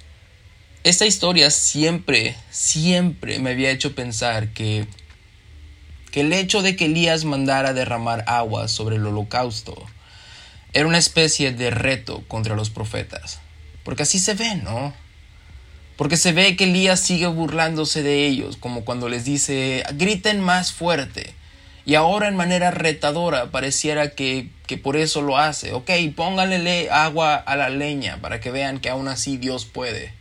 esta 0.84 1.06
historia 1.06 1.50
siempre, 1.50 2.36
siempre 2.50 3.38
me 3.38 3.50
había 3.50 3.70
hecho 3.70 3.94
pensar 3.94 4.48
que, 4.48 4.86
que 6.10 6.22
el 6.22 6.32
hecho 6.32 6.62
de 6.62 6.74
que 6.74 6.86
Elías 6.86 7.24
mandara 7.24 7.72
derramar 7.72 8.24
agua 8.26 8.66
sobre 8.66 8.96
el 8.96 9.06
holocausto 9.06 9.86
era 10.72 10.88
una 10.88 10.98
especie 10.98 11.52
de 11.52 11.70
reto 11.70 12.24
contra 12.26 12.56
los 12.56 12.70
profetas. 12.70 13.41
Porque 13.84 14.04
así 14.04 14.18
se 14.18 14.34
ve, 14.34 14.56
¿no? 14.56 14.94
Porque 15.96 16.16
se 16.16 16.32
ve 16.32 16.56
que 16.56 16.64
Elías 16.64 17.00
sigue 17.00 17.26
burlándose 17.26 18.02
de 18.02 18.26
ellos, 18.26 18.56
como 18.56 18.84
cuando 18.84 19.08
les 19.08 19.24
dice, 19.24 19.84
griten 19.94 20.40
más 20.40 20.72
fuerte. 20.72 21.34
Y 21.84 21.96
ahora 21.96 22.28
en 22.28 22.36
manera 22.36 22.70
retadora 22.70 23.50
pareciera 23.50 24.10
que, 24.10 24.48
que 24.66 24.78
por 24.78 24.96
eso 24.96 25.20
lo 25.20 25.38
hace. 25.38 25.72
Ok, 25.72 25.90
pónganle 26.14 26.90
agua 26.90 27.34
a 27.34 27.56
la 27.56 27.70
leña 27.70 28.18
para 28.20 28.40
que 28.40 28.50
vean 28.50 28.78
que 28.78 28.88
aún 28.88 29.08
así 29.08 29.36
Dios 29.36 29.64
puede. 29.64 30.14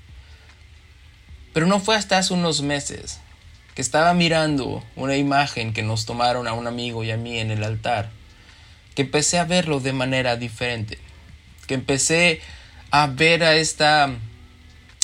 Pero 1.54 1.68
no 1.68 1.80
fue 1.80 1.96
hasta 1.96 2.18
hace 2.18 2.34
unos 2.34 2.62
meses 2.62 3.20
que 3.76 3.82
estaba 3.82 4.14
mirando 4.14 4.84
una 4.96 5.18
imagen 5.18 5.74
que 5.74 5.84
nos 5.84 6.06
tomaron 6.06 6.48
a 6.48 6.54
un 6.54 6.68
amigo 6.68 7.04
y 7.04 7.12
a 7.12 7.18
mí 7.18 7.40
en 7.40 7.52
el 7.52 7.64
altar, 7.64 8.10
que 8.96 9.04
empecé 9.04 9.40
a 9.40 9.46
verlo 9.46 9.80
de 9.80 9.94
manera 9.94 10.36
diferente, 10.36 10.98
que 11.68 11.76
empecé 11.76 12.42
a 12.92 13.08
ver 13.08 13.42
esta, 13.42 14.14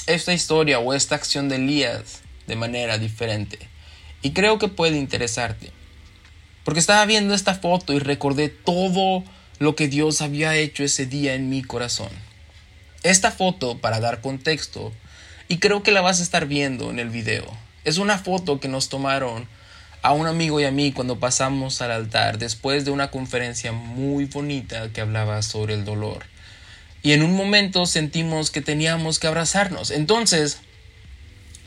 esta 0.07 0.33
historia 0.33 0.79
o 0.79 0.93
esta 0.93 1.15
acción 1.15 1.47
de 1.47 1.55
Elías 1.55 2.21
de 2.45 2.57
manera 2.57 2.97
diferente. 2.97 3.57
Y 4.21 4.31
creo 4.31 4.59
que 4.59 4.67
puede 4.67 4.97
interesarte. 4.97 5.71
Porque 6.65 6.81
estaba 6.81 7.05
viendo 7.05 7.33
esta 7.33 7.55
foto 7.55 7.93
y 7.93 7.99
recordé 7.99 8.49
todo 8.49 9.23
lo 9.59 9.75
que 9.77 9.87
Dios 9.87 10.21
había 10.21 10.55
hecho 10.57 10.83
ese 10.83 11.05
día 11.05 11.33
en 11.33 11.49
mi 11.49 11.63
corazón. 11.63 12.09
Esta 13.03 13.31
foto, 13.31 13.77
para 13.77 14.01
dar 14.01 14.19
contexto, 14.19 14.91
y 15.47 15.59
creo 15.59 15.81
que 15.81 15.91
la 15.91 16.01
vas 16.01 16.19
a 16.19 16.23
estar 16.23 16.45
viendo 16.45 16.89
en 16.89 16.99
el 16.99 17.09
video, 17.09 17.45
es 17.85 17.99
una 17.99 18.17
foto 18.17 18.59
que 18.59 18.67
nos 18.67 18.89
tomaron 18.89 19.47
a 20.01 20.11
un 20.11 20.27
amigo 20.27 20.59
y 20.59 20.65
a 20.65 20.71
mí 20.71 20.91
cuando 20.91 21.19
pasamos 21.19 21.81
al 21.81 21.91
altar 21.91 22.37
después 22.37 22.83
de 22.83 22.91
una 22.91 23.11
conferencia 23.11 23.71
muy 23.71 24.25
bonita 24.25 24.89
que 24.91 24.99
hablaba 24.99 25.41
sobre 25.41 25.73
el 25.73 25.85
dolor. 25.85 26.25
Y 27.07 27.13
en 27.13 27.23
un 27.23 27.37
momento 27.37 27.85
sentimos 27.85 28.51
que 28.51 28.59
teníamos 28.59 29.17
que 29.17 29.27
abrazarnos. 29.27 29.91
Entonces, 29.91 30.57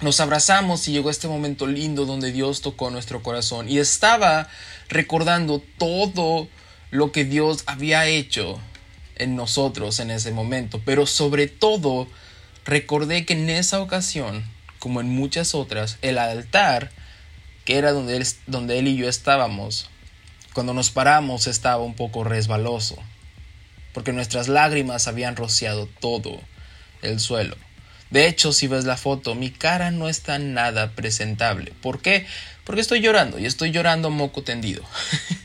nos 0.02 0.20
abrazamos 0.20 0.86
y 0.86 0.92
llegó 0.92 1.08
este 1.08 1.28
momento 1.28 1.66
lindo 1.66 2.04
donde 2.04 2.30
Dios 2.30 2.60
tocó 2.60 2.90
nuestro 2.90 3.22
corazón 3.22 3.66
y 3.66 3.78
estaba 3.78 4.48
recordando 4.90 5.62
todo 5.78 6.46
lo 6.90 7.10
que 7.10 7.24
Dios 7.24 7.62
había 7.64 8.06
hecho 8.06 8.60
en 9.16 9.34
nosotros 9.34 9.98
en 9.98 10.10
ese 10.10 10.30
momento, 10.30 10.82
pero 10.84 11.06
sobre 11.06 11.46
todo 11.46 12.06
recordé 12.66 13.24
que 13.24 13.32
en 13.32 13.48
esa 13.48 13.80
ocasión, 13.80 14.44
como 14.78 15.00
en 15.00 15.08
muchas 15.08 15.54
otras, 15.54 15.96
el 16.02 16.18
altar, 16.18 16.90
que 17.64 17.78
era 17.78 17.92
donde 17.92 18.18
él, 18.18 18.26
donde 18.46 18.78
él 18.78 18.88
y 18.88 18.96
yo 18.98 19.08
estábamos, 19.08 19.88
cuando 20.52 20.74
nos 20.74 20.90
paramos 20.90 21.46
estaba 21.46 21.82
un 21.82 21.94
poco 21.94 22.24
resbaloso, 22.24 22.98
porque 23.92 24.12
nuestras 24.12 24.48
lágrimas 24.48 25.08
habían 25.08 25.36
rociado 25.36 25.88
todo 26.00 26.40
el 27.02 27.20
suelo. 27.20 27.56
De 28.10 28.26
hecho, 28.26 28.52
si 28.52 28.66
ves 28.66 28.84
la 28.84 28.96
foto, 28.96 29.34
mi 29.34 29.50
cara 29.50 29.90
no 29.90 30.08
está 30.08 30.38
nada 30.38 30.90
presentable. 30.92 31.72
¿Por 31.80 32.02
qué? 32.02 32.26
Porque 32.64 32.80
estoy 32.80 33.00
llorando 33.00 33.38
y 33.38 33.46
estoy 33.46 33.70
llorando 33.70 34.10
moco 34.10 34.42
tendido. 34.42 34.84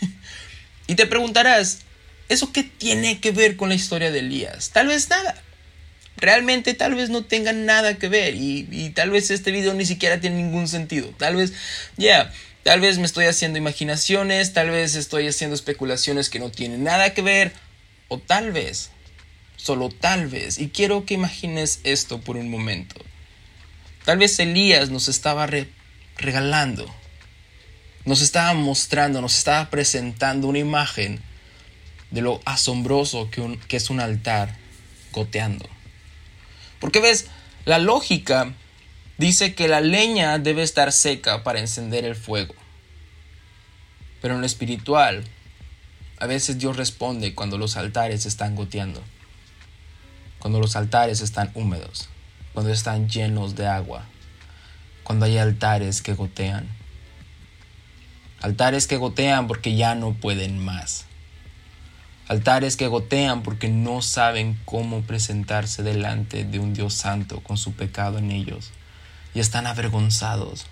y 0.88 0.96
te 0.96 1.06
preguntarás, 1.06 1.80
¿eso 2.28 2.52
qué 2.52 2.64
tiene 2.64 3.20
que 3.20 3.32
ver 3.32 3.56
con 3.56 3.70
la 3.70 3.76
historia 3.76 4.12
de 4.12 4.20
Elías? 4.20 4.72
Tal 4.72 4.88
vez 4.88 5.10
nada. 5.10 5.42
Realmente 6.18 6.74
tal 6.74 6.96
vez 6.96 7.10
no 7.10 7.26
tenga 7.26 7.52
nada 7.52 7.96
que 7.96 8.08
ver 8.08 8.36
y, 8.36 8.92
tal 8.96 9.12
vez 9.12 9.30
este 9.32 9.52
video 9.52 9.74
ni 9.74 9.86
siquiera 9.86 10.20
tiene 10.20 10.38
ningún 10.38 10.68
sentido. 10.68 11.10
Tal 11.18 11.36
vez, 11.36 11.54
ya, 11.98 12.32
tal 12.64 12.80
vez 12.80 12.98
me 12.98 13.06
estoy 13.06 13.26
haciendo 13.26 13.60
imaginaciones, 13.60 14.54
tal 14.54 14.70
vez 14.70 14.96
estoy 14.96 15.28
haciendo 15.28 15.56
especulaciones 15.56 16.30
que 16.30 16.40
no 16.40 16.50
tienen 16.50 16.84
nada 16.84 17.14
que 17.14 17.22
ver 17.22 17.52
o 18.08 18.20
tal 18.20 18.52
vez 18.52 18.92
solo 19.66 19.90
tal 19.90 20.28
vez, 20.28 20.60
y 20.60 20.70
quiero 20.70 21.06
que 21.06 21.16
imagines 21.16 21.80
esto 21.84 22.22
por 22.22 22.38
un 22.38 22.52
momento. 22.52 23.04
Tal 24.04 24.20
vez 24.20 24.38
Elías 24.38 24.92
nos 24.92 25.08
estaba 25.08 25.48
regalando, 26.18 26.86
nos 28.06 28.22
estaba 28.22 28.54
mostrando, 28.54 29.22
nos 29.22 29.36
estaba 29.36 29.72
presentando 29.72 30.48
una 30.48 30.60
imagen 30.60 31.20
de 32.12 32.22
lo 32.22 32.42
asombroso 32.46 33.32
que, 33.32 33.58
que 33.68 33.78
es 33.78 33.90
un 33.90 34.00
altar 34.00 34.56
goteando. 35.12 35.68
Porque 36.80 37.00
ves, 37.00 37.26
la 37.66 37.80
lógica 37.80 38.54
dice 39.18 39.56
que 39.56 39.68
la 39.68 39.82
leña 39.82 40.38
debe 40.38 40.62
estar 40.62 40.92
seca 40.92 41.44
para 41.44 41.60
encender 41.60 42.06
el 42.06 42.16
fuego. 42.16 42.54
Pero 44.22 44.36
en 44.36 44.42
lo 44.42 44.46
espiritual, 44.46 45.24
a 46.18 46.28
veces 46.28 46.58
Dios 46.58 46.78
responde 46.78 47.36
cuando 47.36 47.58
los 47.58 47.76
altares 47.76 48.26
están 48.26 48.56
goteando, 48.56 49.04
cuando 50.40 50.60
los 50.60 50.76
altares 50.76 51.20
están 51.22 51.52
húmedos, 51.56 52.08
cuando 52.54 52.72
están 52.72 53.10
llenos 53.10 53.56
de 53.56 53.68
agua, 53.68 54.06
cuando 55.04 55.26
hay 55.26 55.38
altares 55.38 56.02
que 56.02 56.14
gotean. 56.14 56.68
Altares 58.42 58.88
que 58.88 58.98
gotean 58.98 59.48
porque 59.48 59.76
ya 59.76 59.96
no 59.96 60.14
pueden 60.14 60.64
más. 60.64 61.06
Altares 62.28 62.78
que 62.78 62.88
gotean 62.88 63.44
porque 63.44 63.68
no 63.68 64.02
saben 64.02 64.58
cómo 64.66 65.02
presentarse 65.02 65.84
delante 65.84 66.44
de 66.44 66.60
un 66.60 66.74
Dios 66.74 66.94
santo 66.94 67.42
con 67.42 67.58
su 67.58 67.74
pecado 67.74 68.20
en 68.20 68.32
ellos 68.32 68.72
y 69.34 69.42
están 69.42 69.68
avergonzados. 69.68 70.66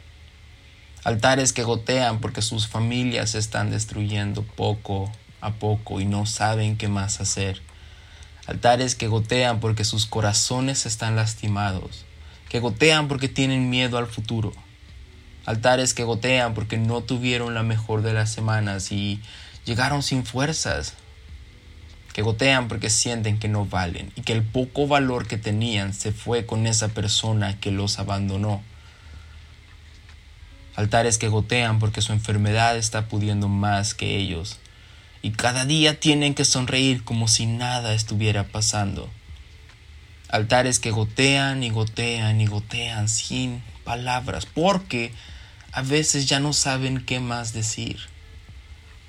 Altares 1.04 1.52
que 1.52 1.64
gotean 1.64 2.22
porque 2.22 2.42
sus 2.42 2.68
familias 2.68 3.36
están 3.36 3.70
destruyendo 3.70 4.44
poco 4.44 5.12
a 5.44 5.52
poco 5.52 6.00
y 6.00 6.06
no 6.06 6.26
saben 6.26 6.78
qué 6.78 6.88
más 6.88 7.20
hacer. 7.20 7.62
Altares 8.48 8.96
que 8.96 9.08
gotean 9.08 9.60
porque 9.60 9.84
sus 9.84 10.06
corazones 10.06 10.86
están 10.86 11.16
lastimados, 11.16 12.06
que 12.50 12.60
gotean 12.60 13.08
porque 13.08 13.28
tienen 13.28 13.70
miedo 13.70 13.98
al 13.98 14.08
futuro. 14.08 14.54
Altares 15.46 15.94
que 15.94 16.04
gotean 16.04 16.54
porque 16.54 16.78
no 16.78 17.02
tuvieron 17.02 17.54
la 17.54 17.64
mejor 17.64 18.02
de 18.02 18.14
las 18.14 18.32
semanas 18.32 18.92
y 18.92 19.22
llegaron 19.66 20.02
sin 20.02 20.26
fuerzas, 20.26 20.94
que 22.14 22.22
gotean 22.22 22.70
porque 22.70 22.90
sienten 22.90 23.38
que 23.38 23.50
no 23.50 23.66
valen 23.66 24.12
y 24.16 24.22
que 24.22 24.34
el 24.34 24.44
poco 24.44 24.88
valor 24.88 25.28
que 25.28 25.38
tenían 25.38 25.94
se 25.94 26.14
fue 26.14 26.46
con 26.46 26.68
esa 26.68 26.88
persona 26.90 27.60
que 27.60 27.72
los 27.72 28.00
abandonó. 28.00 28.64
Altares 30.76 31.18
que 31.18 31.28
gotean 31.28 31.80
porque 31.80 32.02
su 32.02 32.14
enfermedad 32.14 32.78
está 32.78 33.08
pudiendo 33.08 33.48
más 33.48 33.94
que 33.94 34.18
ellos 34.18 34.60
y 35.24 35.32
cada 35.32 35.64
día 35.66 36.02
tienen 36.02 36.36
que 36.36 36.44
sonreír 36.44 37.06
como 37.06 37.30
si 37.30 37.46
nada 37.46 37.94
estuviera 37.94 38.44
pasando. 38.44 39.10
Altares 40.28 40.80
que 40.80 40.92
gotean 40.92 41.64
y 41.64 41.70
gotean 41.70 42.42
y 42.42 42.46
gotean 42.46 43.08
sin 43.08 43.64
palabras 43.86 44.46
porque 44.46 45.14
a 45.72 45.82
veces 45.82 46.28
ya 46.28 46.42
no 46.42 46.52
saben 46.52 47.06
qué 47.06 47.22
más 47.22 47.54
decir. 47.54 48.00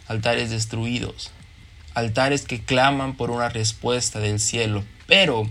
Altares 0.07 0.51
destruidos, 0.51 1.33
altares 1.95 2.43
que 2.43 2.63
claman 2.63 3.17
por 3.17 3.33
una 3.33 3.49
respuesta 3.49 4.21
del 4.21 4.39
cielo, 4.39 4.85
pero 5.09 5.51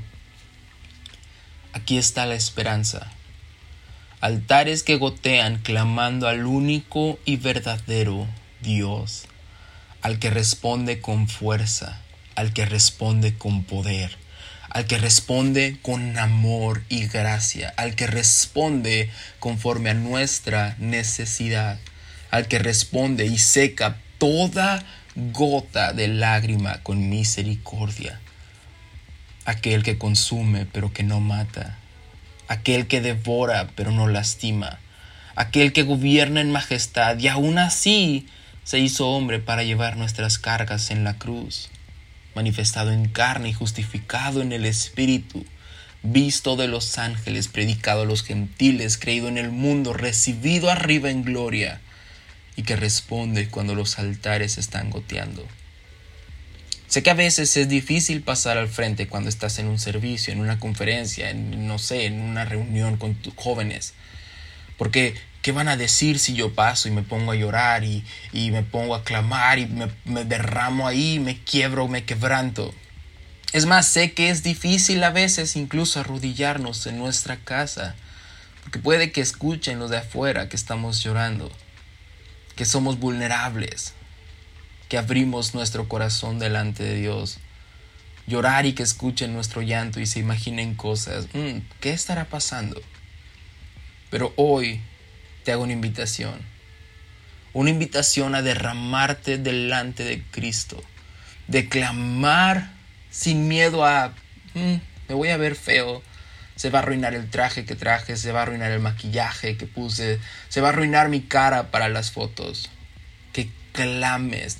aquí 1.73 1.97
está 1.97 2.25
la 2.25 2.35
esperanza. 2.35 3.11
Altares 4.21 4.83
que 4.83 4.95
gotean 4.95 5.57
clamando 5.57 6.29
al 6.29 6.45
único 6.45 7.19
y 7.25 7.35
verdadero 7.35 8.27
Dios, 8.61 9.25
al 10.03 10.19
que 10.19 10.29
responde 10.29 10.99
con 10.99 11.29
fuerza, 11.29 11.97
al 12.35 12.51
que 12.51 12.65
responde 12.65 13.35
con 13.35 13.63
poder, 13.63 14.17
al 14.69 14.85
que 14.85 14.97
responde 14.97 15.77
con 15.81 16.19
amor 16.19 16.83
y 16.89 17.07
gracia, 17.07 17.73
al 17.77 17.95
que 17.95 18.05
responde 18.05 19.09
conforme 19.39 19.91
a 19.91 19.93
nuestra 19.93 20.75
necesidad, 20.77 21.79
al 22.31 22.49
que 22.49 22.59
responde 22.59 23.25
y 23.25 23.37
seca 23.37 23.97
toda 24.17 24.83
gota 25.15 25.93
de 25.93 26.09
lágrima 26.09 26.83
con 26.83 27.09
misericordia. 27.09 28.19
Aquel 29.45 29.83
que 29.83 29.97
consume 29.97 30.65
pero 30.65 30.91
que 30.91 31.03
no 31.03 31.21
mata. 31.21 31.77
Aquel 32.49 32.87
que 32.87 32.99
devora 32.99 33.69
pero 33.75 33.91
no 33.91 34.09
lastima. 34.09 34.79
Aquel 35.37 35.71
que 35.71 35.83
gobierna 35.83 36.41
en 36.41 36.51
majestad 36.51 37.17
y 37.19 37.29
aún 37.29 37.57
así 37.57 38.27
se 38.63 38.79
hizo 38.79 39.09
hombre 39.09 39.39
para 39.39 39.63
llevar 39.63 39.97
nuestras 39.97 40.37
cargas 40.37 40.91
en 40.91 41.03
la 41.03 41.17
cruz. 41.17 41.69
Manifestado 42.35 42.91
en 42.91 43.09
carne 43.09 43.49
y 43.49 43.53
justificado 43.53 44.41
en 44.41 44.51
el 44.51 44.65
Espíritu. 44.65 45.45
Visto 46.01 46.55
de 46.55 46.67
los 46.67 46.97
ángeles, 46.97 47.47
predicado 47.47 48.01
a 48.01 48.05
los 48.05 48.23
gentiles, 48.23 48.97
creído 48.97 49.27
en 49.27 49.37
el 49.37 49.51
mundo, 49.51 49.93
recibido 49.93 50.69
arriba 50.69 51.09
en 51.09 51.23
gloria 51.23 51.81
y 52.55 52.63
que 52.63 52.75
responde 52.75 53.47
cuando 53.49 53.75
los 53.75 53.99
altares 53.99 54.57
están 54.57 54.89
goteando. 54.89 55.47
Sé 56.87 57.01
que 57.01 57.09
a 57.09 57.15
veces 57.15 57.57
es 57.57 57.69
difícil 57.69 58.21
pasar 58.21 58.57
al 58.57 58.67
frente 58.67 59.07
cuando 59.07 59.27
estás 59.27 59.57
en 59.57 59.67
un 59.67 59.79
servicio, 59.79 60.31
en 60.31 60.39
una 60.39 60.59
conferencia, 60.59 61.31
en, 61.31 61.65
no 61.67 61.79
sé, 61.79 62.05
en 62.05 62.21
una 62.21 62.45
reunión 62.45 62.97
con 62.97 63.15
tus 63.15 63.33
jóvenes. 63.35 63.95
Porque, 64.77 65.15
¿qué 65.43 65.51
van 65.51 65.67
a 65.67 65.77
decir 65.77 66.17
si 66.17 66.33
yo 66.33 66.55
paso 66.55 66.87
y 66.87 66.91
me 66.91 67.03
pongo 67.03 67.33
a 67.33 67.35
llorar 67.35 67.83
y, 67.83 68.03
me 68.33 68.63
pongo 68.63 68.95
a 68.95 69.03
clamar 69.03 69.59
y 69.59 69.67
me, 69.67 69.91
me 70.05 70.25
derramo 70.25 70.87
ahí, 70.87 71.19
me 71.19 71.37
quiebro, 71.43 71.87
me 71.87 72.03
quebranto? 72.03 72.73
Es 73.51 73.67
más, 73.67 73.87
sé 73.87 74.13
que 74.13 74.31
es 74.31 74.41
difícil 74.41 75.03
a 75.03 75.11
veces 75.11 75.55
incluso 75.55 75.99
arrodillarnos 75.99 76.87
en 76.87 76.97
nuestra 76.97 77.37
casa, 77.37 77.93
porque 78.63 78.79
puede 78.79 79.11
que 79.11 79.21
escuchen 79.21 79.77
los 79.77 79.91
de 79.91 79.97
afuera 79.97 80.49
que 80.49 80.55
estamos 80.55 81.03
llorando 81.03 81.51
que 82.55 82.65
somos 82.65 82.99
vulnerables, 82.99 83.93
que 84.89 84.97
abrimos 84.97 85.53
nuestro 85.53 85.87
corazón 85.87 86.39
delante 86.39 86.83
de 86.83 86.95
Dios. 86.95 87.39
Llorar 88.27 88.65
y 88.65 88.73
que 88.73 88.83
escuchen 88.83 89.33
nuestro 89.33 89.61
llanto 89.61 89.99
y 89.99 90.05
se 90.05 90.19
imaginen 90.19 90.75
cosas. 90.75 91.27
Mm, 91.33 91.59
¿Qué 91.81 91.91
estará 91.91 92.25
pasando? 92.25 92.81
Pero 94.09 94.33
hoy 94.37 94.81
te 95.43 95.51
hago 95.51 95.63
una 95.63 95.73
invitación. 95.73 96.39
Una 97.53 97.69
invitación 97.69 98.35
a 98.35 98.41
derramarte 98.41 99.37
delante 99.37 100.03
de 100.03 100.23
Cristo. 100.31 100.83
De 101.47 101.69
clamar 101.69 102.71
sin 103.09 103.47
miedo 103.47 103.85
a... 103.85 104.13
Mm, 104.53 104.75
me 105.09 105.15
voy 105.15 105.29
a 105.29 105.37
ver 105.37 105.55
feo 105.55 106.01
se 106.55 106.69
va 106.69 106.79
a 106.79 106.81
arruinar 106.83 107.13
el 107.15 107.29
traje 107.29 107.65
que 107.65 107.75
traje, 107.75 108.15
se 108.15 108.31
va 108.31 108.39
a 108.39 108.43
arruinar 108.43 108.71
el 108.71 108.79
maquillaje 108.79 109.57
que 109.57 109.65
puse, 109.65 110.19
se 110.49 110.61
va 110.61 110.69
a 110.69 110.71
arruinar 110.71 111.09
mi 111.09 111.21
cara 111.21 111.71
para 111.71 111.89
las 111.89 112.11
fotos. 112.11 112.69
Que 113.31 113.49
clames 113.71 114.59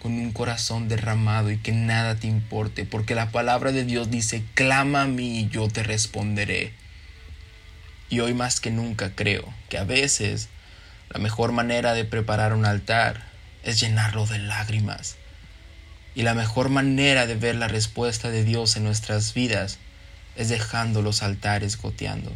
con 0.00 0.12
un 0.12 0.32
corazón 0.32 0.88
derramado 0.88 1.50
y 1.50 1.58
que 1.58 1.72
nada 1.72 2.16
te 2.16 2.26
importe, 2.26 2.84
porque 2.84 3.14
la 3.14 3.30
palabra 3.30 3.72
de 3.72 3.84
Dios 3.84 4.10
dice, 4.10 4.44
clama 4.54 5.02
a 5.02 5.06
mí 5.06 5.40
y 5.40 5.48
yo 5.48 5.68
te 5.68 5.82
responderé. 5.82 6.72
Y 8.10 8.20
hoy 8.20 8.34
más 8.34 8.60
que 8.60 8.70
nunca 8.70 9.14
creo 9.14 9.54
que 9.68 9.78
a 9.78 9.84
veces 9.84 10.48
la 11.10 11.20
mejor 11.20 11.52
manera 11.52 11.94
de 11.94 12.04
preparar 12.04 12.52
un 12.52 12.66
altar 12.66 13.22
es 13.62 13.80
llenarlo 13.80 14.26
de 14.26 14.38
lágrimas. 14.38 15.16
Y 16.14 16.22
la 16.22 16.34
mejor 16.34 16.68
manera 16.68 17.26
de 17.26 17.36
ver 17.36 17.54
la 17.54 17.68
respuesta 17.68 18.30
de 18.30 18.42
Dios 18.42 18.76
en 18.76 18.84
nuestras 18.84 19.32
vidas 19.32 19.78
es 20.34 20.48
dejando 20.48 21.02
los 21.02 21.22
altares 21.22 21.80
goteando. 21.80 22.32